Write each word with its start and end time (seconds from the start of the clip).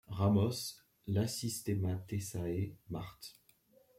Ramos 0.17 0.81
~ 0.83 1.05
Lacistemataceae 1.13 2.75
Mart. 2.89 3.33